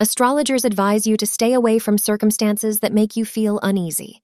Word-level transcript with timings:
astrologers 0.00 0.64
advise 0.64 1.06
you 1.06 1.16
to 1.18 1.26
stay 1.26 1.52
away 1.52 1.78
from 1.78 1.98
circumstances 1.98 2.80
that 2.80 2.92
make 2.92 3.16
you 3.16 3.24
feel 3.26 3.60
uneasy. 3.62 4.22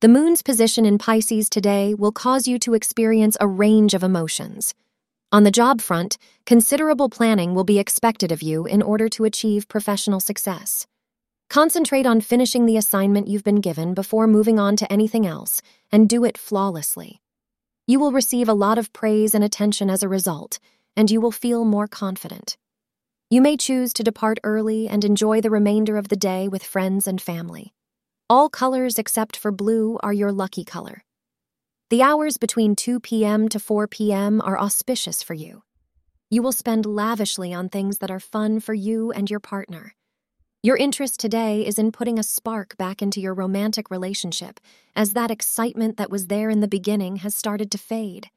The 0.00 0.08
moon's 0.08 0.40
position 0.40 0.86
in 0.86 0.98
Pisces 0.98 1.50
today 1.50 1.94
will 1.94 2.12
cause 2.12 2.46
you 2.46 2.58
to 2.60 2.74
experience 2.74 3.36
a 3.40 3.48
range 3.48 3.92
of 3.92 4.04
emotions. 4.04 4.72
On 5.32 5.42
the 5.42 5.50
job 5.50 5.80
front, 5.80 6.16
considerable 6.46 7.08
planning 7.08 7.54
will 7.54 7.64
be 7.64 7.80
expected 7.80 8.30
of 8.30 8.40
you 8.40 8.66
in 8.66 8.82
order 8.82 9.08
to 9.10 9.24
achieve 9.24 9.68
professional 9.68 10.20
success. 10.20 10.86
Concentrate 11.50 12.06
on 12.06 12.20
finishing 12.20 12.66
the 12.66 12.76
assignment 12.76 13.26
you've 13.26 13.44
been 13.44 13.60
given 13.60 13.94
before 13.94 14.28
moving 14.28 14.60
on 14.60 14.76
to 14.76 14.90
anything 14.92 15.26
else, 15.26 15.60
and 15.90 16.08
do 16.08 16.24
it 16.24 16.38
flawlessly. 16.38 17.20
You 17.88 17.98
will 17.98 18.12
receive 18.12 18.48
a 18.48 18.54
lot 18.54 18.78
of 18.78 18.92
praise 18.92 19.34
and 19.34 19.42
attention 19.42 19.90
as 19.90 20.04
a 20.04 20.08
result, 20.08 20.60
and 20.96 21.10
you 21.10 21.20
will 21.20 21.32
feel 21.32 21.64
more 21.64 21.88
confident. 21.88 22.56
You 23.32 23.40
may 23.40 23.56
choose 23.56 23.92
to 23.92 24.02
depart 24.02 24.40
early 24.42 24.88
and 24.88 25.04
enjoy 25.04 25.40
the 25.40 25.50
remainder 25.50 25.96
of 25.96 26.08
the 26.08 26.16
day 26.16 26.48
with 26.48 26.64
friends 26.64 27.06
and 27.06 27.22
family. 27.22 27.72
All 28.28 28.48
colors 28.48 28.98
except 28.98 29.36
for 29.36 29.52
blue 29.52 30.00
are 30.02 30.12
your 30.12 30.32
lucky 30.32 30.64
color. 30.64 31.04
The 31.90 32.02
hours 32.02 32.38
between 32.38 32.74
2 32.74 32.98
p.m. 32.98 33.48
to 33.50 33.60
4 33.60 33.86
p.m. 33.86 34.40
are 34.40 34.58
auspicious 34.58 35.22
for 35.22 35.34
you. 35.34 35.62
You 36.28 36.42
will 36.42 36.50
spend 36.50 36.84
lavishly 36.84 37.54
on 37.54 37.68
things 37.68 37.98
that 37.98 38.10
are 38.10 38.18
fun 38.18 38.58
for 38.58 38.74
you 38.74 39.12
and 39.12 39.30
your 39.30 39.38
partner. 39.38 39.94
Your 40.64 40.76
interest 40.76 41.20
today 41.20 41.64
is 41.64 41.78
in 41.78 41.92
putting 41.92 42.18
a 42.18 42.24
spark 42.24 42.76
back 42.78 43.00
into 43.00 43.20
your 43.20 43.34
romantic 43.34 43.92
relationship, 43.92 44.58
as 44.96 45.12
that 45.12 45.30
excitement 45.30 45.98
that 45.98 46.10
was 46.10 46.26
there 46.26 46.50
in 46.50 46.58
the 46.58 46.66
beginning 46.66 47.16
has 47.18 47.36
started 47.36 47.70
to 47.70 47.78
fade. 47.78 48.28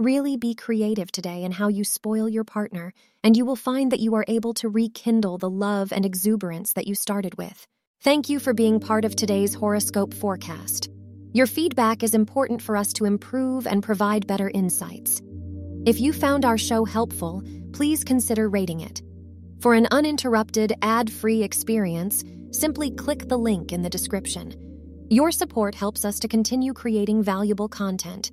Really 0.00 0.36
be 0.36 0.56
creative 0.56 1.12
today 1.12 1.44
in 1.44 1.52
how 1.52 1.68
you 1.68 1.84
spoil 1.84 2.28
your 2.28 2.42
partner, 2.42 2.92
and 3.22 3.36
you 3.36 3.44
will 3.44 3.54
find 3.54 3.92
that 3.92 4.00
you 4.00 4.16
are 4.16 4.24
able 4.26 4.52
to 4.54 4.68
rekindle 4.68 5.38
the 5.38 5.48
love 5.48 5.92
and 5.92 6.04
exuberance 6.04 6.72
that 6.72 6.88
you 6.88 6.96
started 6.96 7.38
with. 7.38 7.64
Thank 8.00 8.28
you 8.28 8.40
for 8.40 8.52
being 8.52 8.80
part 8.80 9.04
of 9.04 9.14
today's 9.14 9.54
horoscope 9.54 10.12
forecast. 10.12 10.90
Your 11.32 11.46
feedback 11.46 12.02
is 12.02 12.12
important 12.12 12.60
for 12.60 12.76
us 12.76 12.92
to 12.94 13.04
improve 13.04 13.68
and 13.68 13.84
provide 13.84 14.26
better 14.26 14.50
insights. 14.52 15.22
If 15.86 16.00
you 16.00 16.12
found 16.12 16.44
our 16.44 16.58
show 16.58 16.84
helpful, 16.84 17.44
please 17.72 18.02
consider 18.02 18.48
rating 18.48 18.80
it. 18.80 19.00
For 19.60 19.74
an 19.74 19.86
uninterrupted, 19.92 20.72
ad 20.82 21.08
free 21.08 21.44
experience, 21.44 22.24
simply 22.50 22.90
click 22.90 23.28
the 23.28 23.38
link 23.38 23.70
in 23.70 23.82
the 23.82 23.90
description. 23.90 24.56
Your 25.08 25.30
support 25.30 25.76
helps 25.76 26.04
us 26.04 26.18
to 26.18 26.26
continue 26.26 26.72
creating 26.72 27.22
valuable 27.22 27.68
content. 27.68 28.32